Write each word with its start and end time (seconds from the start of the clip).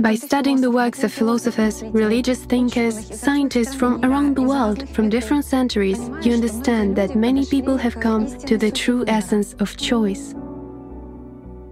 By 0.00 0.14
studying 0.16 0.60
the 0.60 0.70
works 0.70 1.04
of 1.04 1.12
philosophers, 1.12 1.82
religious 1.82 2.44
thinkers, 2.44 2.96
scientists 3.20 3.74
from 3.74 4.04
around 4.04 4.34
the 4.34 4.42
world, 4.42 4.88
from 4.88 5.08
different 5.08 5.44
centuries, 5.44 5.98
you 6.22 6.32
understand 6.32 6.96
that 6.96 7.14
many 7.14 7.46
people 7.46 7.76
have 7.76 8.00
come 8.00 8.26
to 8.40 8.56
the 8.56 8.70
true 8.70 9.04
essence 9.06 9.54
of 9.60 9.76
choice. 9.76 10.34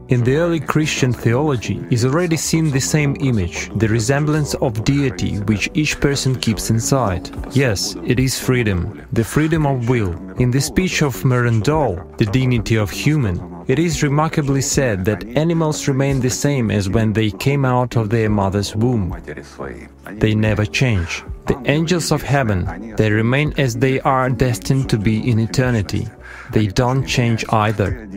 In 0.09 0.25
the 0.25 0.37
early 0.37 0.61
Christian 0.61 1.13
theology 1.13 1.85
is 1.91 2.05
already 2.05 2.37
seen 2.37 2.71
the 2.71 2.81
same 2.81 3.17
image, 3.21 3.71
the 3.77 3.89
resemblance 3.89 4.55
of 4.55 4.85
deity 4.85 5.37
which 5.41 5.69
each 5.75 6.01
person 6.01 6.35
keeps 6.35 6.71
inside. 6.71 7.29
Yes, 7.55 7.97
it 8.07 8.19
is 8.21 8.39
freedom, 8.39 9.07
the 9.13 9.25
freedom 9.25 9.67
of 9.67 9.89
will. 9.89 10.13
In 10.41 10.51
the 10.51 10.61
speech 10.61 11.03
of 11.03 11.15
Merendol, 11.25 12.17
The 12.17 12.27
Dignity 12.27 12.77
of 12.77 12.91
Human, 12.91 13.58
it 13.69 13.79
is 13.79 14.03
remarkably 14.03 14.63
said 14.63 15.05
that 15.05 15.25
animals 15.37 15.87
remain 15.87 16.21
the 16.21 16.31
same 16.31 16.71
as 16.71 16.89
when 16.89 17.13
they 17.13 17.31
came 17.31 17.65
out 17.65 17.97
of 17.97 18.09
their 18.09 18.31
mother's 18.31 18.75
womb. 18.75 19.15
They 20.07 20.35
never 20.35 20.65
change. 20.65 21.23
The 21.47 21.61
angels 21.67 22.11
of 22.11 22.23
heaven, 22.23 22.95
they 22.97 23.11
remain 23.11 23.53
as 23.59 23.77
they 23.77 24.01
are 24.01 24.31
destined 24.31 24.89
to 24.91 24.99
be 24.99 25.31
in 25.31 25.39
eternity. 25.39 26.09
They 26.51 26.69
don't 26.69 27.07
change 27.07 27.45
either. 27.51 28.09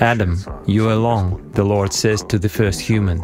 Adam, 0.00 0.36
you 0.66 0.90
alone, 0.90 1.50
the 1.52 1.64
Lord 1.64 1.92
says 1.92 2.24
to 2.24 2.38
the 2.38 2.48
first 2.48 2.80
human, 2.80 3.22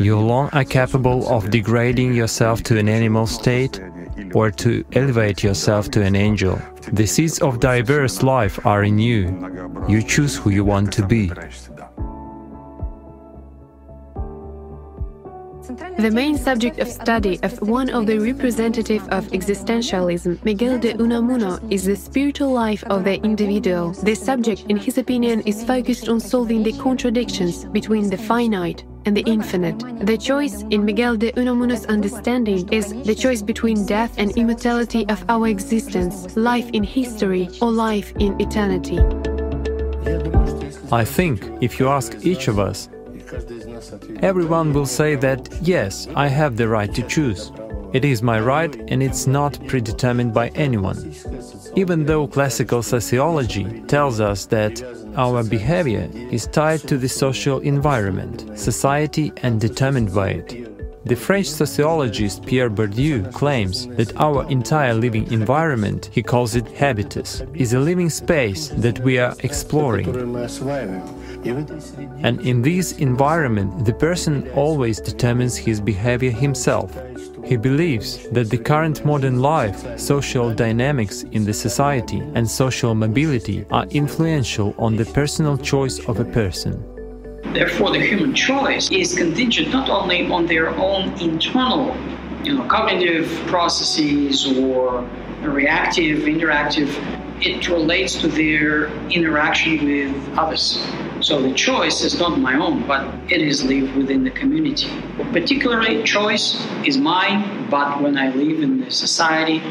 you 0.00 0.18
alone 0.18 0.50
are 0.52 0.64
capable 0.64 1.28
of 1.28 1.50
degrading 1.50 2.14
yourself 2.14 2.64
to 2.64 2.78
an 2.78 2.88
animal 2.88 3.28
state 3.28 3.80
or 4.34 4.50
to 4.50 4.84
elevate 4.92 5.44
yourself 5.44 5.90
to 5.92 6.02
an 6.02 6.16
angel. 6.16 6.60
The 6.94 7.06
seeds 7.06 7.40
of 7.40 7.58
diverse 7.58 8.22
life 8.22 8.64
are 8.64 8.84
in 8.84 9.00
you. 9.00 9.26
You 9.88 10.00
choose 10.00 10.36
who 10.36 10.50
you 10.50 10.62
want 10.62 10.92
to 10.92 11.04
be. 11.04 11.26
The 15.98 16.10
main 16.12 16.38
subject 16.38 16.78
of 16.78 16.86
study 16.86 17.40
of 17.42 17.60
one 17.62 17.90
of 17.90 18.06
the 18.06 18.20
representative 18.20 19.02
of 19.08 19.26
existentialism, 19.32 20.44
Miguel 20.44 20.78
de 20.78 20.94
Unamuno, 20.94 21.58
is 21.68 21.84
the 21.84 21.96
spiritual 21.96 22.52
life 22.52 22.84
of 22.84 23.02
the 23.02 23.20
individual. 23.24 23.90
This 23.90 24.24
subject, 24.24 24.66
in 24.68 24.76
his 24.76 24.96
opinion, 24.96 25.40
is 25.40 25.64
focused 25.64 26.08
on 26.08 26.20
solving 26.20 26.62
the 26.62 26.78
contradictions 26.78 27.64
between 27.64 28.08
the 28.08 28.18
finite 28.18 28.84
and 29.06 29.16
the 29.16 29.22
infinite. 29.22 29.78
The 30.06 30.18
choice, 30.18 30.62
in 30.70 30.84
Miguel 30.84 31.16
de 31.16 31.32
Unamuno's 31.32 31.86
understanding, 31.86 32.68
is 32.72 32.92
the 33.04 33.14
choice 33.14 33.42
between 33.42 33.86
death 33.86 34.14
and 34.18 34.30
immortality 34.36 35.06
of 35.08 35.24
our 35.28 35.48
existence, 35.48 36.36
life 36.36 36.68
in 36.72 36.84
history 36.84 37.48
or 37.60 37.70
life 37.70 38.12
in 38.16 38.40
eternity. 38.40 38.98
I 40.92 41.04
think 41.04 41.50
if 41.60 41.80
you 41.80 41.88
ask 41.88 42.14
each 42.24 42.48
of 42.48 42.58
us, 42.58 42.88
everyone 44.20 44.72
will 44.72 44.86
say 44.86 45.16
that 45.16 45.48
yes, 45.62 46.06
I 46.14 46.28
have 46.28 46.56
the 46.56 46.68
right 46.68 46.94
to 46.94 47.02
choose. 47.02 47.50
It 47.94 48.04
is 48.04 48.24
my 48.24 48.40
right 48.40 48.74
and 48.88 49.00
it's 49.00 49.28
not 49.28 49.56
predetermined 49.68 50.34
by 50.34 50.48
anyone. 50.56 51.14
Even 51.76 52.04
though 52.04 52.26
classical 52.26 52.82
sociology 52.82 53.82
tells 53.86 54.18
us 54.18 54.46
that 54.46 54.82
our 55.16 55.44
behavior 55.44 56.10
is 56.12 56.48
tied 56.48 56.80
to 56.88 56.98
the 56.98 57.08
social 57.08 57.60
environment, 57.60 58.58
society, 58.58 59.32
and 59.44 59.60
determined 59.60 60.12
by 60.12 60.30
it. 60.30 61.06
The 61.06 61.14
French 61.14 61.46
sociologist 61.46 62.44
Pierre 62.44 62.68
Bourdieu 62.68 63.32
claims 63.32 63.86
that 63.98 64.16
our 64.16 64.44
entire 64.50 64.94
living 64.94 65.30
environment, 65.30 66.10
he 66.12 66.22
calls 66.22 66.56
it 66.56 66.66
habitus, 66.66 67.42
is 67.54 67.74
a 67.74 67.78
living 67.78 68.10
space 68.10 68.70
that 68.70 68.98
we 69.00 69.18
are 69.18 69.36
exploring. 69.44 70.08
And 72.24 72.40
in 72.40 72.62
this 72.62 72.92
environment, 72.92 73.84
the 73.84 73.92
person 73.92 74.50
always 74.56 74.98
determines 74.98 75.56
his 75.56 75.80
behavior 75.80 76.32
himself. 76.32 76.90
He 77.44 77.56
believes 77.56 78.26
that 78.30 78.48
the 78.48 78.56
current 78.56 79.04
modern 79.04 79.40
life, 79.40 80.00
social 80.00 80.52
dynamics 80.54 81.24
in 81.32 81.44
the 81.44 81.52
society, 81.52 82.20
and 82.34 82.48
social 82.48 82.94
mobility 82.94 83.66
are 83.70 83.86
influential 83.90 84.74
on 84.78 84.96
the 84.96 85.04
personal 85.04 85.58
choice 85.58 85.98
of 86.08 86.20
a 86.20 86.24
person. 86.24 86.82
Therefore, 87.52 87.90
the 87.90 88.00
human 88.00 88.34
choice 88.34 88.90
is 88.90 89.14
contingent 89.14 89.68
not 89.72 89.90
only 89.90 90.26
on 90.32 90.46
their 90.46 90.70
own 90.70 91.12
internal, 91.20 91.94
you 92.42 92.56
know, 92.56 92.64
cognitive 92.66 93.28
processes 93.46 94.46
or 94.58 95.06
reactive, 95.42 96.20
interactive. 96.24 96.88
It 97.42 97.68
relates 97.68 98.14
to 98.22 98.28
their 98.28 98.88
interaction 99.10 99.84
with 99.84 100.38
others. 100.38 100.82
So 101.24 101.40
the 101.40 101.54
choice 101.54 102.04
is 102.04 102.18
not 102.18 102.38
my 102.38 102.54
own, 102.54 102.86
but 102.86 103.02
it 103.32 103.40
is 103.40 103.64
lived 103.64 103.96
within 103.96 104.24
the 104.24 104.30
community. 104.30 104.90
Particularly, 105.32 106.02
choice 106.02 106.62
is 106.84 106.98
mine, 106.98 107.66
but 107.70 108.02
when 108.02 108.18
I 108.18 108.28
live 108.28 108.62
in 108.62 108.82
the 108.84 108.90
society, 108.90 109.62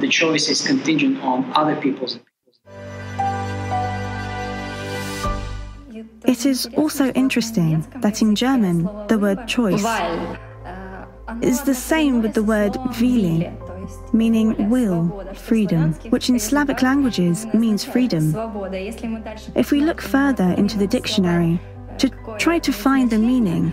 the 0.00 0.08
choice 0.08 0.50
is 0.50 0.60
contingent 0.60 1.24
on 1.24 1.50
other 1.54 1.76
people's. 1.76 2.18
It 6.26 6.44
is 6.44 6.68
also 6.76 7.10
interesting 7.12 7.86
that 8.02 8.20
in 8.20 8.34
German, 8.34 8.84
the 9.08 9.18
word 9.18 9.48
choice 9.48 9.86
is 11.40 11.62
the 11.62 11.74
same 11.74 12.20
with 12.20 12.34
the 12.34 12.42
word 12.42 12.76
Wille, 13.00 13.50
meaning 14.12 14.70
will, 14.70 15.24
freedom, 15.34 15.92
which 16.10 16.28
in 16.28 16.38
Slavic 16.38 16.82
languages 16.82 17.46
means 17.54 17.84
freedom. 17.84 18.34
If 19.54 19.70
we 19.70 19.80
look 19.80 20.00
further 20.00 20.54
into 20.56 20.78
the 20.78 20.86
dictionary 20.86 21.60
to 21.98 22.08
try 22.38 22.58
to 22.58 22.72
find 22.72 23.10
the 23.10 23.18
meaning, 23.18 23.72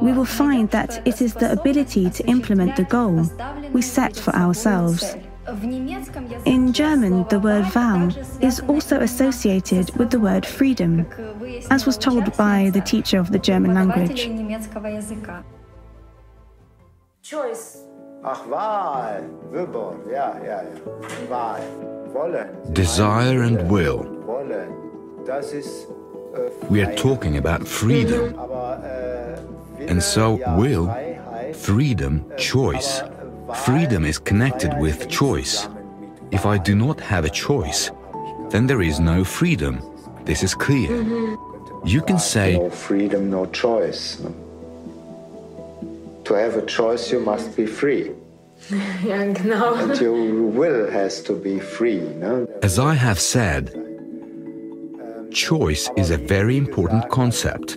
we 0.00 0.12
will 0.12 0.24
find 0.24 0.70
that 0.70 1.06
it 1.06 1.20
is 1.20 1.34
the 1.34 1.52
ability 1.52 2.10
to 2.10 2.26
implement 2.26 2.76
the 2.76 2.84
goal 2.84 3.30
we 3.72 3.82
set 3.82 4.16
for 4.16 4.34
ourselves. 4.34 5.16
In 6.46 6.72
German, 6.72 7.26
the 7.28 7.38
word 7.38 7.66
vow 7.66 8.08
is 8.40 8.60
also 8.60 9.00
associated 9.00 9.94
with 9.96 10.10
the 10.10 10.18
word 10.18 10.46
freedom, 10.46 11.06
as 11.70 11.84
was 11.84 11.98
told 11.98 12.34
by 12.36 12.70
the 12.72 12.80
teacher 12.80 13.18
of 13.18 13.30
the 13.30 13.38
German 13.38 13.74
language. 13.74 14.30
Choice. 17.22 17.84
Ach, 18.26 18.40
Wahl, 18.48 19.22
Wibor, 19.52 19.96
ja, 20.10 20.34
ja, 20.42 20.62
ja. 20.62 21.28
Wahl. 21.28 21.60
Wollen. 22.12 22.48
Desire 22.72 23.42
and 23.42 23.68
will. 23.70 24.06
Wollen. 24.26 24.68
Das 25.26 25.52
ist. 25.52 25.88
Äh, 26.34 26.50
We 26.70 26.82
are 26.82 26.94
talking 26.94 27.36
about 27.36 27.66
freedom. 27.66 28.34
Äh, 28.34 29.90
And 29.90 30.02
so, 30.02 30.38
will, 30.56 30.88
freedom, 31.52 32.24
äh, 32.30 32.36
choice. 32.36 33.02
Freedom 33.52 34.04
is 34.04 34.18
connected 34.18 34.72
with 34.80 35.08
choice. 35.08 35.68
If 36.30 36.46
I 36.46 36.58
do 36.58 36.74
not 36.74 36.98
have 37.00 37.26
a 37.26 37.30
choice, 37.30 37.90
then 38.50 38.66
there 38.66 38.80
is 38.80 38.98
no 39.00 39.24
freedom. 39.24 39.80
This 40.24 40.42
is 40.42 40.54
clear. 40.54 40.88
Mm-hmm. 40.88 41.34
You 41.84 42.00
can 42.00 42.18
say, 42.18 42.56
No 42.56 42.70
freedom, 42.70 43.28
no 43.28 43.44
choice. 43.46 44.22
To 46.24 46.34
have 46.34 46.56
a 46.56 46.64
choice, 46.66 47.12
you 47.12 47.20
must 47.20 47.56
be 47.56 47.66
free. 47.66 48.10
Ja, 49.04 49.24
genau. 49.32 49.74
And 49.74 50.00
your 50.00 50.46
will 50.46 50.90
has 50.90 51.22
to 51.24 51.34
be 51.34 51.60
free. 51.60 52.00
No? 52.18 52.46
as 52.62 52.78
I 52.78 52.94
have 52.94 53.20
said, 53.20 53.70
choice 55.30 55.90
is 55.96 56.10
a 56.10 56.16
very 56.16 56.56
important 56.56 57.08
concept. 57.10 57.76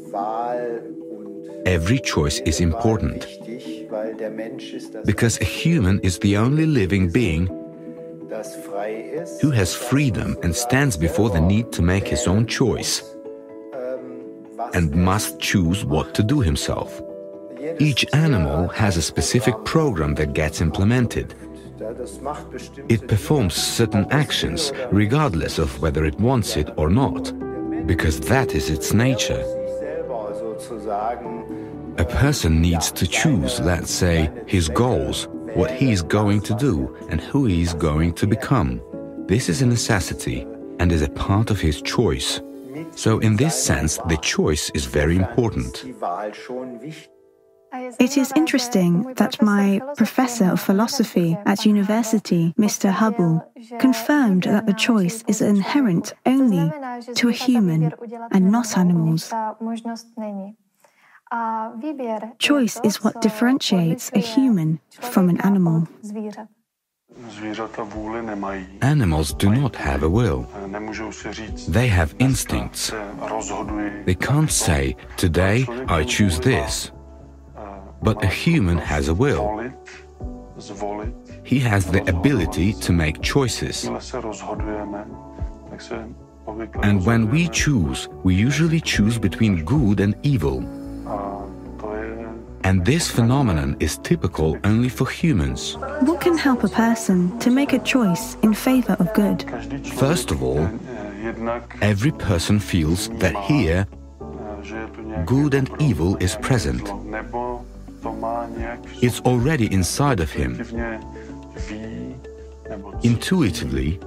Every 1.66 2.00
choice 2.00 2.40
is 2.46 2.62
important 2.62 3.28
wichtig, 3.28 3.88
weil 3.92 4.14
der 4.16 4.30
Mensch 4.30 4.74
ist 4.74 4.94
das, 4.94 5.06
because 5.06 5.42
a 5.42 5.46
human 5.46 6.00
is 6.00 6.18
the 6.20 6.38
only 6.38 6.66
living 6.66 7.12
being 7.12 7.50
das 8.30 8.56
frei 8.56 9.12
ist. 9.22 9.42
who 9.42 9.52
has 9.52 9.74
freedom 9.74 10.38
and 10.44 10.56
stands 10.56 10.96
before 10.96 11.30
the 11.30 11.42
need 11.42 11.72
to 11.74 11.82
make 11.82 12.08
his 12.08 12.26
own 12.28 12.46
choice 12.48 13.04
and 14.74 14.96
must 14.96 15.40
choose 15.40 15.84
what 15.86 16.14
to 16.14 16.24
do 16.24 16.40
himself. 16.40 17.02
Each 17.80 18.06
animal 18.14 18.68
has 18.70 18.98
a 18.98 19.02
specific 19.02 19.56
program 19.66 20.16
that 20.16 20.34
gets 20.34 20.62
implemented. 20.62 21.36
It 22.90 23.08
performs 23.08 23.56
certain 23.56 24.06
actions 24.12 24.72
regardless 24.92 25.60
of 25.60 25.80
whether 25.82 26.06
it 26.06 26.20
wants 26.20 26.58
it 26.58 26.70
or 26.78 26.90
not, 26.90 27.34
because 27.86 28.20
that 28.22 28.54
is 28.56 28.70
its 28.70 28.94
nature. 28.94 29.44
A 31.98 32.06
person 32.06 32.62
needs 32.62 32.92
to 32.92 33.08
choose, 33.08 33.60
let's 33.60 33.92
say, 33.92 34.30
his 34.46 34.70
goals, 34.70 35.28
what 35.54 35.72
he 35.72 35.92
is 35.92 36.02
going 36.02 36.42
to 36.42 36.56
do, 36.56 36.96
and 37.10 37.22
who 37.22 37.46
he 37.46 37.62
is 37.62 37.74
going 37.74 38.14
to 38.14 38.28
become. 38.28 38.82
This 39.28 39.50
is 39.50 39.62
a 39.62 39.66
necessity 39.66 40.46
and 40.80 40.92
is 40.92 41.02
a 41.02 41.10
part 41.10 41.50
of 41.50 41.60
his 41.60 41.82
choice. 41.82 42.42
So, 42.92 43.20
in 43.20 43.36
this 43.36 43.62
sense, 43.62 43.98
the 44.10 44.18
choice 44.18 44.70
is 44.72 44.86
very 44.86 45.16
important. 45.16 45.86
It 47.74 48.18
is 48.18 48.32
interesting 48.36 49.14
that 49.16 49.42
my 49.42 49.82
professor 49.96 50.46
of 50.46 50.62
philosophy 50.62 51.38
at 51.46 51.66
university, 51.66 52.54
Mr. 52.58 52.90
Hubble, 52.90 53.42
confirmed 53.80 54.44
that 54.44 54.66
the 54.66 54.74
choice 54.74 55.24
is 55.28 55.42
inherent 55.42 56.14
only 56.26 56.72
to 57.16 57.30
a 57.30 57.32
human 57.32 57.94
and 58.32 58.52
not 58.52 58.78
animals. 58.78 59.34
Choice 62.40 62.80
is 62.84 63.04
what 63.04 63.22
differentiates 63.22 64.12
a 64.14 64.20
human 64.20 64.80
from 64.92 65.30
an 65.30 65.42
animal. 65.42 65.88
Animals 68.82 69.34
do 69.34 69.50
not 69.50 69.76
have 69.76 70.04
a 70.04 70.10
will. 70.10 70.48
They 71.68 71.88
have 71.88 72.16
instincts. 72.20 72.92
They 74.06 74.16
can't 74.16 74.52
say, 74.52 74.96
Today 75.18 75.66
I 75.88 76.04
choose 76.04 76.40
this. 76.40 76.92
But 78.02 78.24
a 78.24 78.28
human 78.28 78.78
has 78.78 79.08
a 79.08 79.14
will. 79.14 79.74
He 81.44 81.60
has 81.60 81.86
the 81.86 82.02
ability 82.10 82.74
to 82.74 82.92
make 82.92 83.22
choices. 83.22 83.90
And 86.82 87.06
when 87.06 87.30
we 87.30 87.50
choose, 87.50 88.08
we 88.24 88.34
usually 88.36 88.82
choose 88.82 89.18
between 89.18 89.64
good 89.66 90.00
and 90.00 90.16
evil. 90.24 90.64
And 92.64 92.86
this 92.86 93.10
phenomenon 93.10 93.78
is 93.80 93.98
typical 94.00 94.58
only 94.64 94.90
for 94.90 95.08
humans. 95.08 95.78
What 96.02 96.20
can 96.20 96.38
help 96.38 96.64
a 96.64 96.68
person 96.68 97.40
to 97.40 97.50
make 97.50 97.72
a 97.72 97.80
choice 97.80 98.36
in 98.42 98.54
favor 98.54 98.98
of 99.00 99.14
good? 99.14 99.46
First 99.94 100.32
of 100.32 100.44
all, 100.44 100.68
every 101.82 102.12
person 102.12 102.60
feels 102.60 103.10
that 103.20 103.36
here 103.38 103.88
good 105.26 105.54
and 105.54 105.70
evil 105.80 106.18
is 106.18 106.36
present. 106.38 106.84
It's 109.02 109.20
already 109.22 109.72
inside 109.74 110.20
of 110.20 110.32
him. 110.32 110.60
Intuitively, 113.04 114.00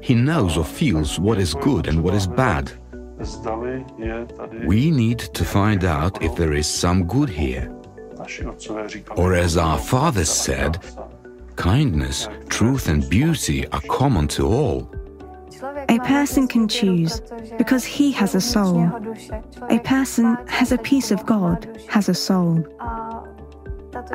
he 0.00 0.14
knows 0.14 0.56
or 0.56 0.64
feels 0.64 1.18
what 1.18 1.38
is 1.38 1.54
good 1.54 1.86
and 1.86 2.02
what 2.02 2.14
is 2.14 2.26
bad. 2.26 2.72
We 4.64 4.90
need 4.90 5.18
to 5.18 5.44
find 5.44 5.84
out 5.84 6.22
if 6.22 6.34
there 6.36 6.54
is 6.54 6.66
some 6.66 7.04
good 7.06 7.28
here. 7.28 7.70
Or 9.16 9.34
as 9.34 9.56
our 9.56 9.78
fathers 9.78 10.30
said, 10.30 10.78
kindness, 11.56 12.28
truth, 12.48 12.88
and 12.88 13.08
beauty 13.10 13.66
are 13.68 13.82
common 13.82 14.28
to 14.28 14.46
all. 14.46 14.90
A 15.90 15.98
person 15.98 16.46
can 16.46 16.68
choose 16.68 17.20
because 17.58 17.84
he 17.84 18.12
has 18.12 18.36
a 18.36 18.40
soul. 18.40 18.88
A 19.70 19.80
person 19.80 20.36
has 20.46 20.70
a 20.70 20.78
piece 20.78 21.10
of 21.10 21.26
God, 21.26 21.66
has 21.88 22.08
a 22.08 22.14
soul. 22.14 22.64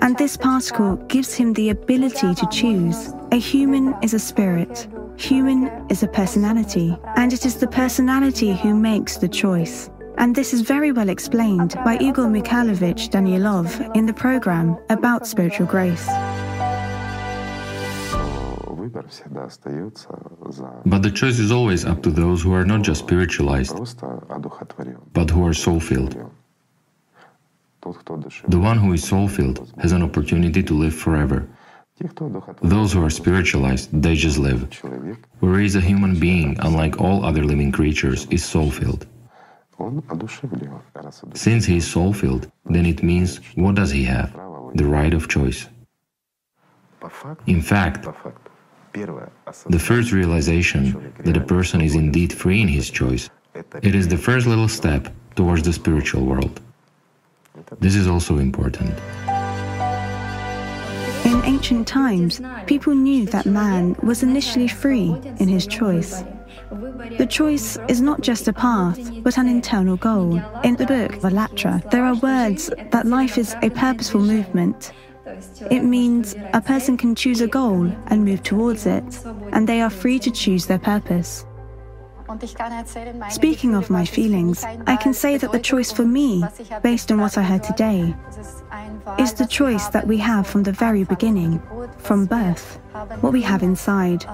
And 0.01 0.17
this 0.17 0.37
particle 0.37 0.95
gives 1.07 1.33
him 1.33 1.51
the 1.51 1.69
ability 1.71 2.33
to 2.33 2.47
choose. 2.49 3.13
A 3.33 3.35
human 3.35 3.93
is 4.01 4.13
a 4.13 4.19
spirit. 4.19 4.87
Human 5.17 5.69
is 5.89 6.01
a 6.01 6.07
personality, 6.07 6.97
and 7.17 7.33
it 7.33 7.45
is 7.45 7.55
the 7.55 7.67
personality 7.67 8.53
who 8.53 8.73
makes 8.73 9.17
the 9.17 9.27
choice. 9.27 9.89
And 10.17 10.33
this 10.33 10.53
is 10.53 10.61
very 10.61 10.93
well 10.93 11.09
explained 11.09 11.75
by 11.83 11.97
Igor 11.99 12.27
Mikhailovich 12.27 13.09
Danilov 13.09 13.95
in 13.97 14.05
the 14.05 14.13
program 14.13 14.77
about 14.89 15.27
spiritual 15.27 15.67
grace. 15.67 16.07
But 20.85 21.01
the 21.01 21.11
choice 21.11 21.39
is 21.39 21.51
always 21.51 21.85
up 21.85 22.01
to 22.03 22.11
those 22.11 22.41
who 22.41 22.53
are 22.53 22.65
not 22.65 22.81
just 22.81 22.99
spiritualized, 22.99 23.75
but 25.13 25.29
who 25.29 25.45
are 25.45 25.53
soul 25.53 25.79
filled. 25.79 26.13
The 28.47 28.59
one 28.59 28.77
who 28.77 28.93
is 28.93 29.03
soul 29.07 29.27
filled 29.27 29.71
has 29.79 29.91
an 29.91 30.01
opportunity 30.01 30.63
to 30.63 30.73
live 30.73 30.95
forever. 30.95 31.47
Those 32.61 32.91
who 32.93 33.03
are 33.05 33.09
spiritualized, 33.09 33.89
they 34.01 34.15
just 34.15 34.37
live. 34.37 34.67
Whereas 35.39 35.75
a 35.75 35.81
human 35.81 36.19
being, 36.19 36.57
unlike 36.59 36.99
all 36.99 37.23
other 37.23 37.43
living 37.43 37.71
creatures, 37.71 38.27
is 38.31 38.43
soul 38.43 38.69
filled. 38.71 39.07
Since 41.33 41.65
he 41.65 41.77
is 41.77 41.87
soul 41.87 42.13
filled, 42.13 42.51
then 42.65 42.85
it 42.85 43.03
means 43.03 43.39
what 43.55 43.75
does 43.75 43.91
he 43.91 44.03
have? 44.03 44.33
The 44.75 44.85
right 44.85 45.13
of 45.13 45.29
choice. 45.29 45.67
In 47.45 47.61
fact, 47.61 48.07
the 48.95 49.79
first 49.79 50.11
realization 50.11 51.13
that 51.19 51.35
a 51.35 51.41
person 51.41 51.81
is 51.81 51.95
indeed 51.95 52.31
free 52.31 52.61
in 52.61 52.67
his 52.67 52.89
choice, 52.89 53.29
it 53.81 53.93
is 53.95 54.07
the 54.07 54.17
first 54.17 54.47
little 54.47 54.67
step 54.67 55.13
towards 55.35 55.63
the 55.63 55.73
spiritual 55.73 56.25
world. 56.25 56.61
This 57.79 57.95
is 57.95 58.07
also 58.07 58.37
important. 58.37 58.93
In 61.25 61.43
ancient 61.43 61.87
times, 61.87 62.39
people 62.67 62.93
knew 62.93 63.25
that 63.27 63.45
man 63.45 63.95
was 64.03 64.23
initially 64.23 64.67
free 64.67 65.15
in 65.39 65.47
his 65.47 65.67
choice. 65.67 66.23
The 67.17 67.27
choice 67.29 67.77
is 67.87 68.01
not 68.01 68.21
just 68.21 68.47
a 68.47 68.53
path, 68.53 68.99
but 69.23 69.37
an 69.37 69.47
internal 69.47 69.97
goal. 69.97 70.41
In 70.63 70.75
the 70.75 70.85
book 70.85 71.11
Allatra, 71.21 71.89
there 71.91 72.05
are 72.05 72.15
words 72.15 72.69
that 72.91 73.05
life 73.05 73.37
is 73.37 73.55
a 73.61 73.69
purposeful 73.69 74.21
movement. 74.21 74.91
It 75.71 75.83
means 75.83 76.35
a 76.53 76.61
person 76.61 76.97
can 76.97 77.15
choose 77.15 77.41
a 77.41 77.47
goal 77.47 77.91
and 78.07 78.23
move 78.23 78.43
towards 78.43 78.85
it, 78.85 79.03
and 79.51 79.67
they 79.67 79.81
are 79.81 79.89
free 79.89 80.19
to 80.19 80.31
choose 80.31 80.65
their 80.65 80.79
purpose. 80.79 81.45
Speaking 83.29 83.75
of 83.75 83.89
my 83.89 84.03
feelings, 84.03 84.63
I 84.87 84.95
can 84.95 85.13
say 85.13 85.37
that 85.37 85.51
the 85.51 85.59
choice 85.59 85.91
for 85.91 86.05
me, 86.05 86.43
based 86.81 87.11
on 87.11 87.19
what 87.19 87.37
I 87.37 87.43
heard 87.43 87.63
today, 87.63 88.15
is 89.19 89.33
the 89.33 89.45
choice 89.45 89.87
that 89.89 90.07
we 90.07 90.17
have 90.17 90.47
from 90.47 90.63
the 90.63 90.71
very 90.71 91.03
beginning, 91.03 91.61
from 91.97 92.25
birth, 92.25 92.79
what 93.21 93.33
we 93.33 93.41
have 93.41 93.61
inside, 93.61 94.25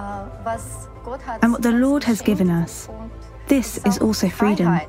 and 1.42 1.52
what 1.52 1.62
the 1.62 1.72
Lord 1.72 2.04
has 2.04 2.22
given 2.22 2.50
us. 2.50 2.88
This 3.46 3.78
is 3.84 3.98
also 3.98 4.28
freedom. 4.28 4.80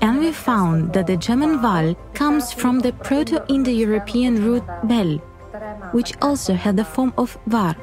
And 0.00 0.18
we 0.20 0.32
found 0.32 0.92
that 0.92 1.06
the 1.06 1.16
German 1.16 1.62
Wahl 1.62 1.94
comes 2.12 2.52
from 2.52 2.80
the 2.80 2.92
Proto 2.92 3.44
Indo 3.48 3.70
European 3.70 4.44
root 4.44 4.64
Bel, 4.84 5.18
which 5.92 6.12
also 6.20 6.54
had 6.54 6.76
the 6.76 6.84
form 6.84 7.12
of 7.16 7.38
var. 7.46 7.76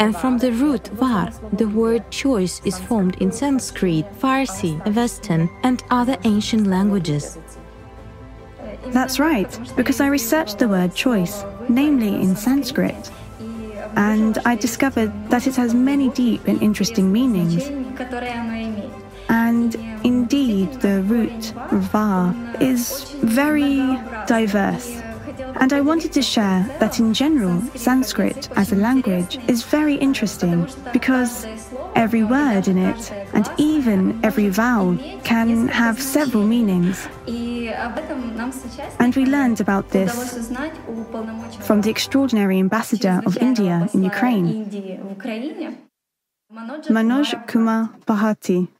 And 0.00 0.16
from 0.16 0.38
the 0.38 0.52
root 0.52 0.88
var, 0.88 1.30
the 1.52 1.68
word 1.68 2.10
choice 2.10 2.60
is 2.64 2.78
formed 2.78 3.16
in 3.20 3.30
Sanskrit, 3.30 4.06
Farsi, 4.20 4.80
Avestan, 4.84 5.48
and 5.62 5.82
other 5.90 6.16
ancient 6.24 6.66
languages. 6.66 7.38
That's 8.86 9.18
right, 9.18 9.58
because 9.76 10.00
I 10.00 10.06
researched 10.08 10.58
the 10.58 10.68
word 10.68 10.94
choice, 10.94 11.44
namely 11.68 12.14
in 12.14 12.36
Sanskrit. 12.36 13.10
And 13.96 14.38
I 14.44 14.56
discovered 14.56 15.12
that 15.30 15.46
it 15.46 15.56
has 15.56 15.74
many 15.74 16.08
deep 16.10 16.46
and 16.48 16.62
interesting 16.62 17.12
meanings. 17.12 17.68
And 19.28 19.74
indeed, 20.04 20.15
the 20.86 21.02
root 21.02 21.52
var 21.92 22.34
is 22.60 22.82
very 23.22 23.78
diverse. 24.26 24.88
And 25.60 25.72
I 25.72 25.80
wanted 25.80 26.12
to 26.12 26.22
share 26.22 26.60
that 26.80 27.00
in 27.00 27.12
general, 27.12 27.60
Sanskrit 27.74 28.48
as 28.56 28.72
a 28.72 28.76
language 28.76 29.38
is 29.48 29.64
very 29.64 29.96
interesting 29.96 30.68
because 30.92 31.46
every 31.94 32.22
word 32.22 32.68
in 32.68 32.78
it 32.78 33.02
and 33.32 33.46
even 33.56 34.00
every 34.22 34.48
vowel 34.48 34.96
can 35.24 35.68
have 35.68 36.00
several 36.00 36.44
meanings. 36.44 37.08
And 39.02 39.10
we 39.18 39.24
learned 39.36 39.60
about 39.60 39.86
this 39.90 40.12
from 41.66 41.80
the 41.80 41.90
extraordinary 41.90 42.58
ambassador 42.58 43.16
of 43.26 43.32
India 43.38 43.88
in 43.94 44.04
Ukraine, 44.04 44.52
Manoj 46.96 47.28
Kumar 47.48 47.90
Bharti. 48.06 48.75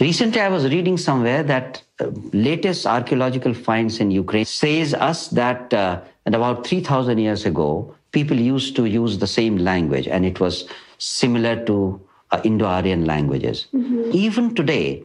Recently, 0.00 0.40
I 0.40 0.48
was 0.48 0.64
reading 0.64 0.96
somewhere 0.96 1.42
that 1.42 1.82
uh, 2.00 2.10
latest 2.32 2.86
archaeological 2.86 3.54
finds 3.54 4.00
in 4.00 4.10
Ukraine 4.10 4.44
says 4.44 4.94
us 4.94 5.28
that 5.28 5.74
uh, 5.74 6.00
about 6.26 6.66
3,000 6.66 7.18
years 7.18 7.44
ago, 7.44 7.94
people 8.12 8.36
used 8.36 8.76
to 8.76 8.86
use 8.86 9.18
the 9.18 9.26
same 9.26 9.56
language, 9.58 10.08
and 10.08 10.24
it 10.24 10.40
was 10.40 10.68
similar 10.98 11.64
to 11.64 12.00
uh, 12.30 12.40
Indo-Aryan 12.44 13.04
languages. 13.04 13.66
Mm-hmm. 13.74 14.10
Even 14.12 14.54
today, 14.54 15.02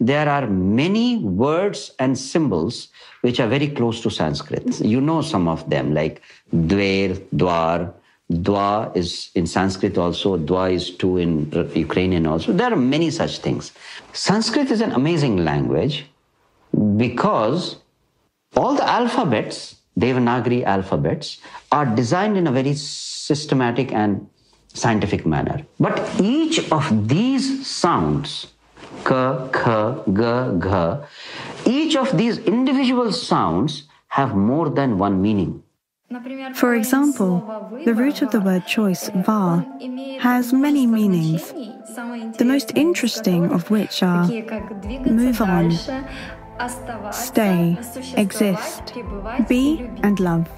there 0.00 0.28
are 0.28 0.46
many 0.48 1.18
words 1.18 1.92
and 1.98 2.18
symbols 2.18 2.88
which 3.20 3.38
are 3.38 3.46
very 3.46 3.68
close 3.68 4.00
to 4.02 4.10
Sanskrit. 4.10 4.66
Mm-hmm. 4.66 4.84
You 4.84 5.00
know 5.00 5.22
some 5.22 5.48
of 5.48 5.68
them, 5.70 5.94
like 5.94 6.22
dver, 6.66 7.14
dwar, 7.34 7.92
Dwa 8.32 8.96
is 8.96 9.30
in 9.34 9.46
Sanskrit 9.46 9.98
also, 9.98 10.36
Dwa 10.38 10.72
is 10.72 10.90
two 10.90 11.18
in 11.18 11.50
Ukrainian 11.74 12.26
also. 12.26 12.52
There 12.52 12.72
are 12.72 12.76
many 12.76 13.10
such 13.10 13.38
things. 13.38 13.72
Sanskrit 14.12 14.70
is 14.70 14.80
an 14.80 14.92
amazing 14.92 15.44
language 15.44 16.06
because 16.96 17.76
all 18.56 18.74
the 18.74 18.88
alphabets, 18.88 19.76
Devanagari 19.98 20.64
alphabets, 20.64 21.38
are 21.70 21.86
designed 21.86 22.36
in 22.36 22.46
a 22.46 22.52
very 22.52 22.74
systematic 22.74 23.92
and 23.92 24.26
scientific 24.72 25.26
manner. 25.26 25.66
But 25.78 26.00
each 26.20 26.70
of 26.72 27.08
these 27.08 27.66
sounds, 27.66 28.46
ka, 29.04 29.48
kha, 29.48 30.02
ga, 30.12 30.52
gha, 30.52 31.06
each 31.66 31.96
of 31.96 32.16
these 32.16 32.38
individual 32.38 33.12
sounds 33.12 33.84
have 34.08 34.34
more 34.34 34.70
than 34.70 34.98
one 34.98 35.20
meaning. 35.20 35.62
For 36.54 36.74
example, 36.74 37.70
the 37.84 37.94
root 37.94 38.22
of 38.22 38.30
the 38.30 38.40
word 38.40 38.66
choice, 38.66 39.10
var, 39.24 39.64
has 40.20 40.52
many 40.52 40.86
meanings, 40.86 41.52
the 42.38 42.44
most 42.44 42.72
interesting 42.74 43.50
of 43.52 43.70
which 43.70 44.02
are 44.02 44.26
move 45.06 45.40
on, 45.40 45.70
stay, 47.12 47.78
exist, 48.16 48.94
be, 49.48 49.88
and 50.02 50.20
love. 50.20 50.48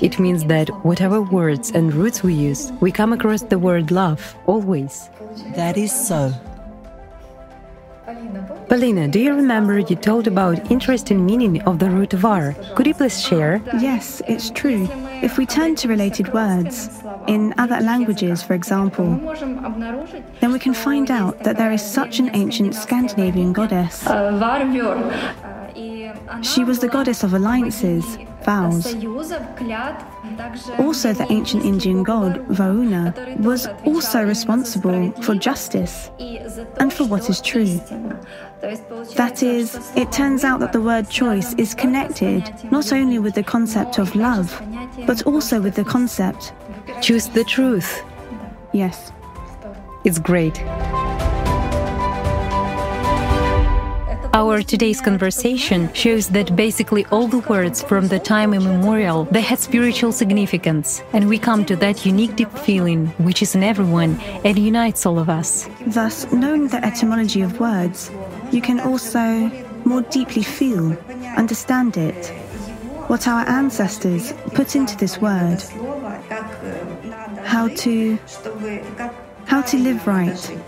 It 0.00 0.18
means 0.18 0.44
that 0.44 0.68
whatever 0.84 1.22
words 1.22 1.70
and 1.70 1.94
roots 1.94 2.22
we 2.22 2.34
use, 2.34 2.72
we 2.80 2.92
come 2.92 3.12
across 3.12 3.42
the 3.42 3.58
word 3.58 3.90
love 3.90 4.36
always. 4.46 5.08
That 5.54 5.76
is 5.76 5.92
so. 5.92 6.32
Polina, 8.68 9.08
do 9.08 9.18
you 9.18 9.34
remember 9.34 9.78
you 9.78 9.96
told 9.96 10.26
about 10.26 10.70
interesting 10.70 11.26
meaning 11.26 11.60
of 11.62 11.78
the 11.78 11.90
root 11.90 12.12
var? 12.12 12.54
Could 12.74 12.86
you 12.86 12.94
please 12.94 13.20
share? 13.20 13.60
Yes, 13.78 14.22
it's 14.28 14.50
true. 14.50 14.88
If 15.22 15.38
we 15.38 15.46
turn 15.46 15.74
to 15.76 15.88
related 15.88 16.32
words, 16.32 16.88
in 17.26 17.52
other 17.58 17.80
languages, 17.80 18.42
for 18.42 18.54
example, 18.54 19.16
then 20.40 20.52
we 20.52 20.58
can 20.58 20.74
find 20.74 21.10
out 21.10 21.42
that 21.44 21.56
there 21.56 21.72
is 21.72 21.82
such 21.82 22.18
an 22.20 22.30
ancient 22.34 22.74
Scandinavian 22.74 23.52
goddess. 23.52 24.06
She 26.42 26.64
was 26.64 26.78
the 26.78 26.88
goddess 26.88 27.22
of 27.22 27.34
alliances, 27.34 28.04
vows. 28.44 28.86
Also, 30.78 31.12
the 31.12 31.26
ancient 31.30 31.64
Indian 31.64 32.02
god, 32.02 32.38
Varuna, 32.48 33.14
was 33.38 33.66
also 33.84 34.24
responsible 34.24 35.12
for 35.22 35.34
justice 35.34 36.10
and 36.78 36.92
for 36.92 37.04
what 37.04 37.28
is 37.28 37.40
true. 37.40 37.80
That 39.16 39.42
is, 39.42 39.92
it 39.96 40.12
turns 40.12 40.44
out 40.44 40.60
that 40.60 40.72
the 40.72 40.80
word 40.80 41.08
choice 41.08 41.54
is 41.54 41.74
connected 41.74 42.52
not 42.70 42.92
only 42.92 43.18
with 43.18 43.34
the 43.34 43.42
concept 43.42 43.98
of 43.98 44.14
love, 44.14 44.60
but 45.06 45.22
also 45.26 45.60
with 45.60 45.74
the 45.74 45.84
concept 45.84 46.52
choose 47.00 47.28
the 47.28 47.44
truth. 47.44 48.02
Yes. 48.72 49.12
It's 50.04 50.18
great. 50.18 50.62
Our 54.32 54.62
today's 54.62 55.00
conversation 55.00 55.92
shows 55.92 56.28
that 56.28 56.54
basically 56.54 57.04
all 57.06 57.26
the 57.26 57.40
words 57.40 57.82
from 57.82 58.06
the 58.06 58.20
time 58.20 58.54
immemorial 58.54 59.24
they 59.24 59.40
had 59.40 59.58
spiritual 59.58 60.12
significance, 60.12 61.02
and 61.12 61.28
we 61.28 61.36
come 61.36 61.64
to 61.64 61.74
that 61.76 62.06
unique 62.06 62.36
deep 62.36 62.52
feeling 62.58 63.08
which 63.18 63.42
is 63.42 63.56
in 63.56 63.64
everyone 63.64 64.20
and 64.44 64.56
unites 64.56 65.04
all 65.04 65.18
of 65.18 65.28
us. 65.28 65.68
Thus, 65.84 66.30
knowing 66.32 66.68
the 66.68 66.84
etymology 66.84 67.40
of 67.40 67.58
words, 67.58 68.12
you 68.52 68.62
can 68.62 68.78
also 68.78 69.50
more 69.84 70.02
deeply 70.02 70.44
feel, 70.44 70.96
understand 71.36 71.96
it, 71.96 72.28
what 73.08 73.26
our 73.26 73.44
ancestors 73.48 74.32
put 74.54 74.76
into 74.76 74.96
this 74.96 75.20
word, 75.20 75.60
how 77.42 77.66
to 77.66 78.16
how 79.46 79.62
to 79.62 79.76
live 79.76 80.06
right. 80.06 80.60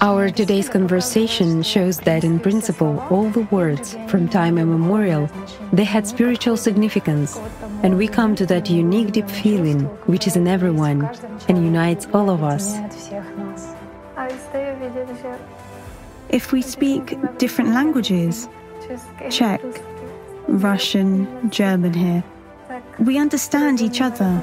Our 0.00 0.30
today's 0.30 0.68
conversation 0.68 1.64
shows 1.64 1.98
that 2.00 2.22
in 2.22 2.38
principle 2.38 3.04
all 3.10 3.30
the 3.30 3.48
words 3.50 3.96
from 4.06 4.28
time 4.28 4.56
immemorial 4.56 5.28
they 5.72 5.82
had 5.82 6.06
spiritual 6.06 6.56
significance 6.56 7.36
and 7.82 7.98
we 7.98 8.06
come 8.06 8.36
to 8.36 8.46
that 8.46 8.70
unique 8.70 9.10
deep 9.10 9.28
feeling 9.28 9.80
which 10.06 10.28
is 10.28 10.36
in 10.36 10.46
everyone 10.46 11.10
and 11.48 11.64
unites 11.64 12.06
all 12.14 12.30
of 12.30 12.44
us. 12.44 12.78
If 16.28 16.52
we 16.52 16.62
speak 16.62 17.18
different 17.38 17.70
languages, 17.74 18.48
Czech, 19.30 19.60
Russian, 20.46 21.50
German 21.50 21.92
here, 21.92 22.22
we 23.00 23.18
understand 23.18 23.80
each 23.80 24.00
other 24.00 24.40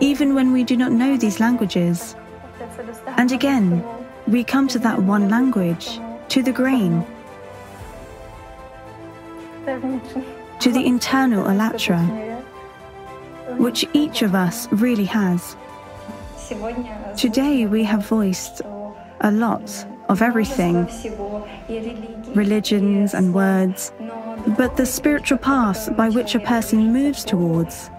even 0.00 0.34
when 0.34 0.52
we 0.52 0.64
do 0.64 0.76
not 0.76 0.92
know 0.92 1.16
these 1.16 1.40
languages. 1.40 2.14
And 3.16 3.32
again, 3.32 3.82
we 4.28 4.44
come 4.44 4.68
to 4.68 4.78
that 4.78 5.02
one 5.02 5.30
language, 5.30 5.98
to 6.28 6.42
the 6.42 6.52
grain, 6.52 7.02
to 10.60 10.70
the 10.70 10.84
internal 10.84 11.44
alatra, 11.44 11.98
which 13.56 13.86
each 13.94 14.20
of 14.20 14.34
us 14.34 14.70
really 14.70 15.06
has. 15.06 15.56
Today 17.16 17.64
we 17.64 17.82
have 17.84 18.06
voiced 18.06 18.60
a 19.22 19.30
lot 19.30 19.86
of 20.10 20.20
everything 20.20 20.86
religions 22.34 23.14
and 23.14 23.32
words, 23.32 23.92
but 24.58 24.76
the 24.76 24.84
spiritual 24.84 25.38
path 25.38 25.96
by 25.96 26.10
which 26.10 26.34
a 26.34 26.40
person 26.40 26.92
moves 26.92 27.24
towards. 27.24 27.90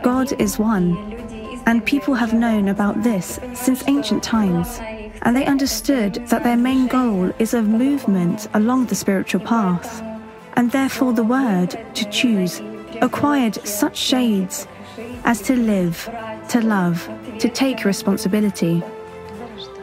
God 0.00 0.32
is 0.40 0.60
one, 0.60 0.96
and 1.66 1.84
people 1.84 2.14
have 2.14 2.32
known 2.32 2.68
about 2.68 3.02
this 3.02 3.40
since 3.54 3.82
ancient 3.88 4.22
times 4.22 4.80
and 5.22 5.36
they 5.36 5.46
understood 5.46 6.14
that 6.26 6.42
their 6.42 6.56
main 6.56 6.86
goal 6.88 7.32
is 7.38 7.54
a 7.54 7.62
movement 7.62 8.48
along 8.54 8.86
the 8.86 8.94
spiritual 8.94 9.40
path, 9.40 10.02
and 10.54 10.70
therefore 10.70 11.12
the 11.12 11.24
word 11.24 11.70
to 11.94 12.10
choose 12.10 12.60
acquired 13.00 13.54
such 13.66 13.96
shades 13.96 14.66
as 15.24 15.40
to 15.42 15.56
live, 15.56 16.08
to 16.48 16.60
love, 16.60 17.08
to 17.38 17.48
take 17.48 17.84
responsibility. 17.84 18.82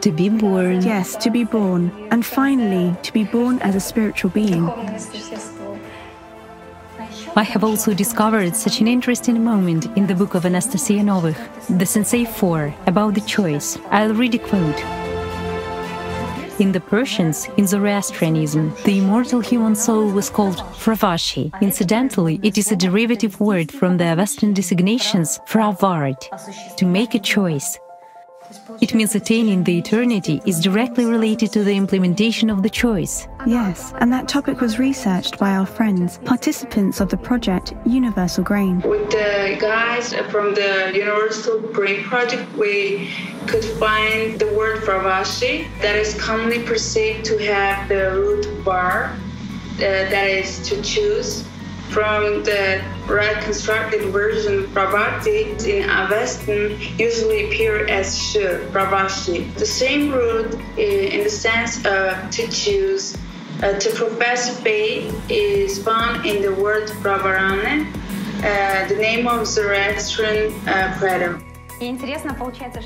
To 0.02 0.12
be 0.12 0.30
born. 0.30 0.80
Yes, 0.80 1.16
to 1.16 1.30
be 1.30 1.44
born, 1.44 1.90
and 2.10 2.24
finally 2.24 2.96
to 3.02 3.12
be 3.12 3.24
born 3.24 3.58
as 3.60 3.74
a 3.74 3.80
spiritual 3.80 4.30
being. 4.30 4.68
I 7.36 7.42
have 7.42 7.62
also 7.62 7.94
discovered 7.94 8.56
such 8.56 8.80
an 8.80 8.88
interesting 8.88 9.44
moment 9.44 9.86
in 9.96 10.06
the 10.06 10.14
book 10.14 10.34
of 10.34 10.46
Anastasia 10.46 11.02
Novych, 11.02 11.38
The 11.78 11.86
Sensei 11.86 12.24
4, 12.24 12.74
about 12.86 13.14
the 13.14 13.20
choice. 13.20 13.78
I'll 13.90 14.14
read 14.14 14.34
a 14.34 14.38
quote. 14.38 14.99
In 16.60 16.72
the 16.72 16.80
Persians, 16.80 17.48
in 17.56 17.66
Zoroastrianism, 17.66 18.74
the 18.84 18.98
immortal 18.98 19.40
human 19.40 19.74
soul 19.74 20.12
was 20.12 20.28
called 20.28 20.56
Fravashi. 20.56 21.50
Incidentally, 21.62 22.38
it 22.42 22.58
is 22.58 22.70
a 22.70 22.76
derivative 22.76 23.40
word 23.40 23.72
from 23.72 23.96
the 23.96 24.04
Avestan 24.04 24.52
designations 24.52 25.40
Fravard, 25.46 26.18
to 26.76 26.84
make 26.84 27.14
a 27.14 27.18
choice. 27.18 27.78
It 28.80 28.94
means 28.94 29.14
attaining 29.14 29.64
the 29.64 29.78
eternity 29.78 30.40
is 30.46 30.60
directly 30.60 31.04
related 31.04 31.52
to 31.52 31.62
the 31.62 31.76
implementation 31.76 32.50
of 32.50 32.62
the 32.62 32.70
choice. 32.70 33.28
Yes, 33.46 33.92
and 33.98 34.12
that 34.12 34.28
topic 34.28 34.60
was 34.60 34.78
researched 34.78 35.38
by 35.38 35.50
our 35.56 35.66
friends, 35.66 36.18
participants 36.24 37.00
of 37.00 37.10
the 37.10 37.16
project 37.16 37.74
Universal 37.86 38.44
Grain. 38.44 38.80
With 38.80 39.10
the 39.10 39.56
guys 39.60 40.14
from 40.30 40.54
the 40.54 40.92
Universal 40.94 41.60
Grain 41.72 42.02
Project, 42.02 42.50
we 42.56 43.10
could 43.46 43.64
find 43.64 44.38
the 44.40 44.52
word 44.54 44.82
Fravashi 44.82 45.68
that 45.80 45.96
is 45.96 46.20
commonly 46.20 46.62
perceived 46.62 47.24
to 47.26 47.38
have 47.38 47.88
the 47.88 48.12
root 48.12 48.46
var, 48.64 49.04
uh, 49.04 49.78
that 49.78 50.26
is 50.26 50.68
to 50.68 50.80
choose 50.82 51.44
from 51.90 52.44
the 52.44 52.82
reconstructed 53.10 54.02
version 54.12 54.64
Pravati 54.68 55.66
in 55.66 55.88
Avestan 55.88 56.78
usually 56.98 57.46
appear 57.46 57.86
as 57.88 58.16
sh, 58.16 58.36
Pravashi. 58.72 59.52
The 59.54 59.66
same 59.66 60.12
root 60.12 60.54
in 60.78 61.24
the 61.24 61.30
sense 61.30 61.84
of 61.84 62.30
to 62.30 62.48
choose, 62.48 63.16
uh, 63.62 63.78
to 63.78 63.90
profess 63.90 64.58
faith 64.60 65.12
is 65.28 65.82
found 65.82 66.24
in 66.24 66.42
the 66.42 66.54
word 66.54 66.88
Pravarane, 67.02 67.92
uh, 68.38 68.88
the 68.88 68.96
name 68.96 69.26
of 69.26 69.46
Zoroastrian 69.46 70.52
uh, 70.68 70.94
credo. 70.98 71.40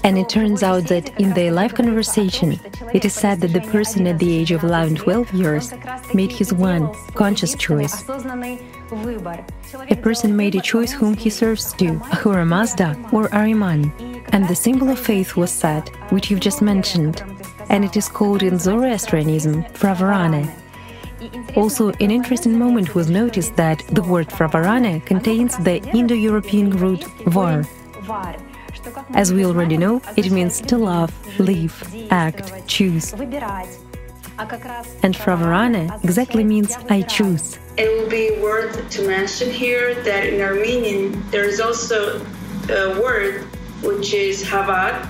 And 0.04 0.16
it 0.18 0.28
turns 0.28 0.62
out 0.62 0.84
that 0.84 1.20
in 1.20 1.30
their 1.34 1.50
live 1.50 1.74
conversation, 1.74 2.60
it 2.92 3.04
is 3.04 3.12
said 3.12 3.40
that 3.40 3.52
the 3.52 3.60
person 3.62 4.06
at 4.06 4.20
the 4.20 4.32
age 4.32 4.52
of 4.52 4.62
11 4.62 4.94
12 4.94 5.34
years 5.34 5.74
made 6.14 6.30
his 6.30 6.52
one 6.52 6.94
conscious 7.14 7.56
choice. 7.56 8.04
A 8.90 9.96
person 10.02 10.36
made 10.36 10.54
a 10.54 10.60
choice 10.60 10.92
whom 10.92 11.14
he 11.14 11.30
serves 11.30 11.72
to, 11.74 12.00
Ahura 12.12 12.44
Mazda 12.44 12.96
or 13.12 13.28
Ahriman. 13.28 13.92
And 14.32 14.48
the 14.48 14.54
symbol 14.54 14.90
of 14.90 14.98
faith 14.98 15.36
was 15.36 15.50
said, 15.50 15.88
which 16.10 16.30
you've 16.30 16.40
just 16.40 16.60
mentioned, 16.60 17.22
and 17.68 17.84
it 17.84 17.96
is 17.96 18.08
called 18.08 18.42
in 18.42 18.58
Zoroastrianism 18.58 19.64
Fravarane. 19.74 20.50
Also, 21.56 21.90
an 22.00 22.10
interesting 22.10 22.58
moment 22.58 22.94
was 22.94 23.08
noticed 23.08 23.56
that 23.56 23.78
the 23.88 24.02
word 24.02 24.28
Fravarane 24.28 25.04
contains 25.06 25.56
the 25.58 25.76
Indo 25.96 26.14
European 26.14 26.70
root 26.70 27.04
var. 27.26 27.64
As 29.14 29.32
we 29.32 29.46
already 29.46 29.76
know, 29.76 30.02
it 30.16 30.30
means 30.30 30.60
to 30.62 30.76
love, 30.76 31.12
live, 31.38 31.74
act, 32.10 32.66
choose. 32.66 33.14
And 34.38 35.14
Fravarane 35.14 36.02
exactly 36.04 36.44
means 36.44 36.74
I 36.90 37.02
choose. 37.02 37.58
It 37.76 37.88
will 37.88 38.08
be 38.08 38.40
worth 38.42 38.90
to 38.90 39.06
mention 39.06 39.50
here 39.50 39.94
that 40.02 40.26
in 40.26 40.40
Armenian 40.40 41.22
there 41.30 41.44
is 41.44 41.60
also 41.60 42.24
a 42.68 43.00
word 43.00 43.44
which 43.82 44.14
is 44.14 44.42
havad, 44.42 45.08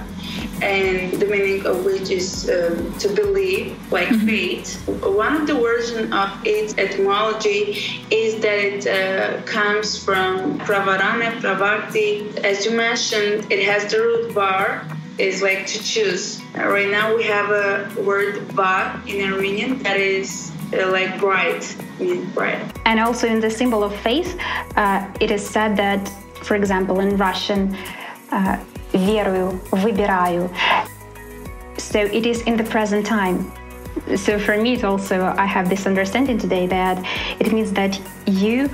and 0.62 1.12
the 1.21 1.26
meaning 1.26 1.64
of 1.66 1.85
which 1.85 2.11
is 2.11 2.50
um, 2.50 2.93
to 2.99 3.09
believe, 3.09 3.76
like 3.93 4.09
mm-hmm. 4.09 4.26
faith. 4.26 4.88
One 4.88 5.37
of 5.37 5.47
the 5.47 5.54
versions 5.54 6.12
of 6.12 6.31
its 6.45 6.76
etymology 6.78 7.78
is 8.11 8.40
that 8.40 8.59
it 8.59 8.87
uh, 8.87 9.43
comes 9.43 10.02
from 10.02 10.59
pravarane, 10.61 11.40
pravarti. 11.40 12.37
As 12.38 12.64
you 12.64 12.73
mentioned, 12.73 13.50
it 13.50 13.64
has 13.64 13.90
the 13.90 14.00
root 14.00 14.33
var, 14.33 14.87
is 15.19 15.43
like 15.43 15.66
to 15.66 15.83
choose. 15.83 16.44
Uh, 16.53 16.68
right 16.68 16.91
now 17.00 17.15
we 17.15 17.24
have 17.24 17.50
a 17.50 18.01
word 18.10 18.36
var 18.58 19.01
in 19.08 19.18
Armenian 19.32 19.72
that 19.84 19.98
is 19.98 20.51
uh, 20.74 20.91
like 20.91 21.12
bright, 21.20 21.63
bright. 22.36 22.60
And 22.86 23.00
also 23.00 23.27
in 23.27 23.39
the 23.39 23.50
symbol 23.50 23.84
of 23.84 23.94
faith, 24.08 24.38
uh, 24.75 25.06
it 25.20 25.32
is 25.32 25.44
said 25.56 25.75
that, 25.77 26.01
for 26.48 26.56
example, 26.56 27.00
in 27.00 27.18
Russian, 27.18 27.75
uh, 28.32 28.58
верую, 28.94 29.60
выбираю. 29.72 30.50
So 31.77 32.00
it 32.00 32.25
is 32.25 32.41
in 32.44 32.56
the 32.58 32.63
present 32.63 33.06
time. 33.06 33.51
So 34.15 34.39
for 34.39 34.58
me, 34.58 34.74
it 34.74 34.84
also 34.84 35.34
I 35.38 35.46
have 35.46 35.70
this 35.70 35.86
understanding 35.86 36.38
today 36.38 36.68
that 36.68 36.98
it 37.39 37.51
means 37.51 37.72
that 37.74 38.00
you 38.27 38.70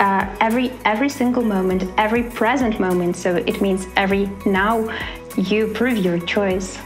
uh, 0.00 0.26
every 0.40 0.72
every 0.84 1.08
single 1.08 1.42
moment, 1.42 1.90
every 1.96 2.22
present 2.22 2.78
moment. 2.80 3.16
So 3.16 3.36
it 3.36 3.60
means 3.60 3.86
every 3.96 4.30
now 4.44 4.88
you 5.36 5.66
prove 5.68 5.96
your 5.98 6.18
choice. 6.18 6.78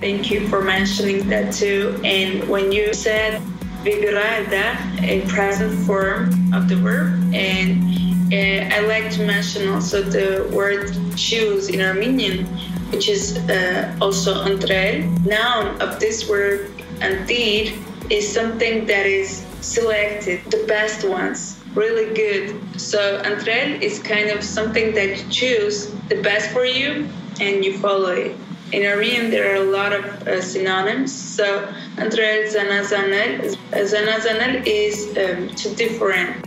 Thank 0.00 0.30
you 0.30 0.48
for 0.48 0.62
mentioning 0.62 1.28
that 1.28 1.52
too. 1.52 2.00
And 2.04 2.48
when 2.48 2.72
you 2.72 2.94
said 2.94 3.42
vivirada, 3.84 4.74
a 5.02 5.20
present 5.28 5.86
form 5.86 6.54
of 6.54 6.70
the 6.70 6.76
verb, 6.76 7.34
and 7.34 7.84
uh, 8.32 8.74
I 8.74 8.80
like 8.86 9.10
to 9.12 9.26
mention 9.26 9.68
also 9.68 10.02
the 10.02 10.48
word 10.54 10.90
choose 11.16 11.68
in 11.68 11.82
Armenian, 11.82 12.46
which 12.92 13.10
is 13.10 13.36
uh, 13.50 13.94
also 14.00 14.42
antrel. 14.44 15.04
Noun 15.26 15.78
of 15.82 16.00
this 16.00 16.26
word 16.26 16.70
antir 17.00 17.76
is 18.10 18.26
something 18.26 18.86
that 18.86 19.04
is 19.04 19.44
selected, 19.60 20.40
the 20.50 20.64
best 20.66 21.06
ones, 21.06 21.60
really 21.74 22.14
good. 22.14 22.80
So 22.80 23.20
antrel 23.22 23.82
is 23.82 23.98
kind 23.98 24.30
of 24.30 24.42
something 24.42 24.94
that 24.94 25.18
you 25.18 25.30
choose 25.30 25.90
the 26.08 26.22
best 26.22 26.50
for 26.52 26.64
you 26.64 27.06
and 27.38 27.62
you 27.62 27.76
follow 27.78 28.12
it. 28.12 28.34
In 28.72 28.86
Armenian, 28.86 29.30
there 29.30 29.50
are 29.52 29.56
a 29.56 29.70
lot 29.70 29.92
of 29.92 30.04
uh, 30.28 30.40
synonyms. 30.40 31.12
So 31.12 31.68
întrel, 31.96 32.46
zanazanel. 32.48 33.56
Zanazanel 33.72 34.64
is 34.64 35.08
um, 35.16 35.48
to 35.56 35.74
different. 35.74 36.46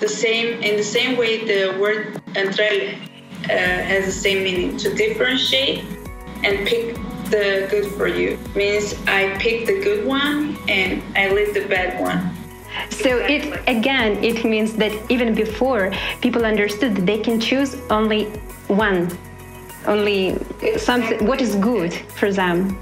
The 0.00 0.08
same 0.08 0.62
in 0.62 0.76
the 0.76 0.82
same 0.82 1.18
way 1.18 1.44
the 1.44 1.78
word 1.78 2.20
întrel 2.34 2.94
uh, 3.44 3.48
has 3.48 4.06
the 4.06 4.12
same 4.12 4.42
meaning 4.42 4.76
to 4.78 4.94
differentiate 4.94 5.84
and 6.44 6.66
pick 6.66 6.96
the 7.30 7.66
good 7.70 7.86
for 7.92 8.08
you 8.08 8.38
means 8.54 8.94
I 9.06 9.36
pick 9.38 9.66
the 9.66 9.80
good 9.80 10.06
one 10.06 10.56
and 10.68 11.02
I 11.14 11.30
leave 11.30 11.52
the 11.54 11.66
bad 11.66 12.00
one. 12.00 12.20
So 12.90 13.18
exactly. 13.18 13.36
it 13.36 13.78
again 13.78 14.24
it 14.24 14.44
means 14.44 14.74
that 14.76 14.92
even 15.10 15.34
before 15.34 15.92
people 16.22 16.44
understood 16.46 16.96
that 16.96 17.06
they 17.06 17.18
can 17.18 17.38
choose 17.38 17.76
only 17.90 18.24
one, 18.68 19.10
only 19.86 20.36
something 20.76 21.26
what 21.26 21.40
is 21.40 21.54
good 21.56 21.92
for 21.92 22.32
them. 22.32 22.78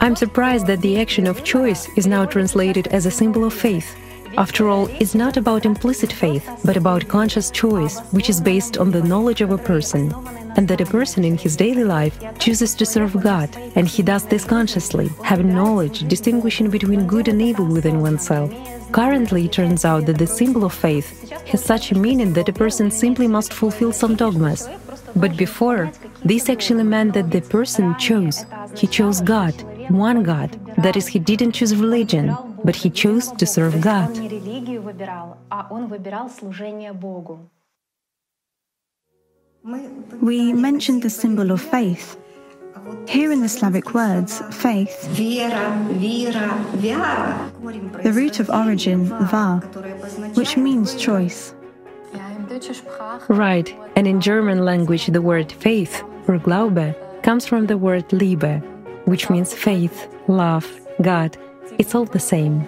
I'm 0.00 0.16
surprised 0.16 0.66
that 0.66 0.80
the 0.80 1.00
action 1.00 1.26
of 1.26 1.44
choice 1.44 1.88
is 1.96 2.06
now 2.06 2.24
translated 2.24 2.86
as 2.88 3.04
a 3.06 3.10
symbol 3.10 3.44
of 3.44 3.52
faith. 3.52 3.96
After 4.36 4.68
all, 4.68 4.86
it's 5.00 5.14
not 5.14 5.36
about 5.36 5.64
implicit 5.64 6.12
faith, 6.12 6.48
but 6.64 6.76
about 6.76 7.08
conscious 7.08 7.50
choice, 7.50 7.98
which 8.12 8.30
is 8.30 8.40
based 8.40 8.78
on 8.78 8.90
the 8.90 9.02
knowledge 9.02 9.40
of 9.40 9.50
a 9.50 9.58
person 9.58 10.12
and 10.56 10.66
that 10.66 10.80
a 10.80 10.86
person 10.86 11.24
in 11.24 11.36
his 11.36 11.56
daily 11.56 11.84
life 11.84 12.18
chooses 12.38 12.74
to 12.74 12.84
serve 12.84 13.20
God, 13.22 13.48
and 13.76 13.86
he 13.86 14.02
does 14.02 14.26
this 14.26 14.44
consciously, 14.44 15.08
having 15.22 15.54
knowledge, 15.54 16.08
distinguishing 16.08 16.68
between 16.68 17.06
good 17.06 17.28
and 17.28 17.40
evil 17.40 17.64
within 17.66 18.00
oneself. 18.00 18.52
Currently, 18.92 19.44
it 19.44 19.52
turns 19.52 19.84
out 19.84 20.06
that 20.06 20.18
the 20.18 20.26
symbol 20.26 20.64
of 20.64 20.72
faith 20.72 21.30
has 21.48 21.64
such 21.64 21.92
a 21.92 21.98
meaning 21.98 22.32
that 22.32 22.48
a 22.48 22.52
person 22.52 22.90
simply 22.90 23.28
must 23.28 23.52
fulfill 23.52 23.92
some 23.92 24.14
dogmas. 24.14 24.68
But 25.14 25.36
before, 25.36 25.92
this 26.24 26.48
actually 26.48 26.84
meant 26.84 27.14
that 27.14 27.30
the 27.30 27.40
person 27.40 27.96
chose. 27.98 28.46
He 28.76 28.86
chose 28.86 29.20
God, 29.20 29.54
one 29.90 30.22
God. 30.22 30.58
That 30.78 30.96
is, 30.96 31.06
he 31.06 31.18
didn't 31.18 31.52
choose 31.52 31.76
religion, 31.76 32.36
but 32.64 32.76
he 32.76 32.90
chose 32.90 33.30
to 33.32 33.46
serve 33.46 33.80
God. 33.80 34.10
We 40.22 40.52
mentioned 40.52 41.02
the 41.02 41.10
symbol 41.10 41.50
of 41.50 41.60
faith. 41.60 42.16
Here 43.08 43.32
in 43.32 43.40
the 43.40 43.48
Slavic 43.48 43.94
words, 43.94 44.42
faith, 44.50 45.08
the 48.02 48.12
root 48.12 48.40
of 48.40 48.50
origin, 48.50 49.04
var, 49.06 49.60
which 50.34 50.56
means 50.56 50.94
choice. 50.94 51.54
Right, 53.28 53.74
and 53.96 54.06
in 54.06 54.20
German 54.20 54.64
language 54.64 55.06
the 55.06 55.22
word 55.22 55.52
faith, 55.52 56.02
or 56.26 56.38
Glaube, 56.38 56.94
comes 57.22 57.46
from 57.46 57.66
the 57.66 57.78
word 57.78 58.12
Liebe, 58.12 58.60
which 59.04 59.30
means 59.30 59.52
faith, 59.54 60.08
love, 60.28 60.66
God. 61.02 61.36
It's 61.78 61.94
all 61.94 62.04
the 62.04 62.18
same. 62.18 62.66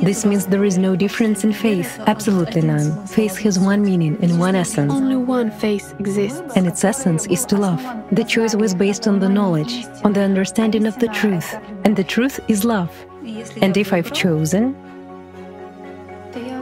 This 0.00 0.24
means 0.24 0.46
there 0.46 0.64
is 0.64 0.78
no 0.78 0.94
difference 0.94 1.44
in 1.44 1.52
faith, 1.52 1.98
absolutely 2.06 2.62
none. 2.62 3.06
Faith 3.06 3.36
has 3.38 3.58
one 3.58 3.82
meaning 3.82 4.16
and 4.22 4.38
one 4.38 4.54
essence. 4.54 4.92
Only 4.92 5.16
one 5.16 5.50
faith 5.50 5.94
exists. 5.98 6.42
And 6.54 6.66
its 6.66 6.84
essence 6.84 7.26
is 7.26 7.44
to 7.46 7.56
love. 7.56 7.82
The 8.12 8.24
choice 8.24 8.54
was 8.54 8.74
based 8.74 9.08
on 9.08 9.18
the 9.18 9.28
knowledge, 9.28 9.84
on 10.04 10.12
the 10.12 10.22
understanding 10.22 10.86
of 10.86 10.98
the 10.98 11.08
truth. 11.08 11.54
And 11.84 11.96
the 11.96 12.04
truth 12.04 12.38
is 12.48 12.64
love. 12.64 12.92
And 13.60 13.76
if 13.76 13.92
I've 13.92 14.12
chosen, 14.12 14.76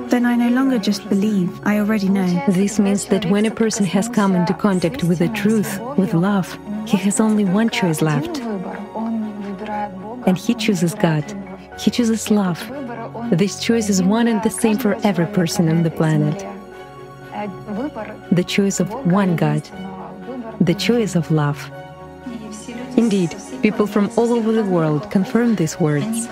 then 0.08 0.24
I 0.26 0.36
no 0.36 0.48
longer 0.48 0.78
just 0.78 1.08
believe, 1.08 1.50
I 1.66 1.78
already 1.78 2.08
know. 2.08 2.26
This 2.48 2.78
means 2.78 3.06
that 3.06 3.24
when 3.26 3.46
a 3.46 3.50
person 3.50 3.84
has 3.86 4.08
come 4.08 4.34
into 4.36 4.54
contact 4.54 5.02
with 5.04 5.18
the 5.18 5.28
truth, 5.28 5.80
with 5.96 6.14
love, 6.14 6.58
he 6.86 6.96
has 6.98 7.20
only 7.20 7.44
one 7.44 7.68
choice 7.68 8.00
left. 8.00 8.43
And 10.26 10.38
he 10.38 10.54
chooses 10.54 10.94
God. 10.94 11.24
He 11.78 11.90
chooses 11.90 12.30
love. 12.30 12.60
This 13.30 13.60
choice 13.60 13.88
is 13.88 14.02
one 14.02 14.28
and 14.28 14.42
the 14.42 14.50
same 14.50 14.78
for 14.78 14.94
every 15.04 15.26
person 15.26 15.68
on 15.68 15.82
the 15.82 15.90
planet. 15.90 16.46
The 18.32 18.44
choice 18.44 18.80
of 18.80 18.88
one 19.06 19.36
God, 19.36 19.62
the 20.60 20.74
choice 20.74 21.14
of 21.16 21.30
love. 21.30 21.70
Indeed, 22.96 23.34
people 23.60 23.86
from 23.86 24.10
all 24.16 24.32
over 24.32 24.52
the 24.52 24.64
world 24.64 25.10
confirm 25.10 25.56
these 25.56 25.80
words. 25.80 26.28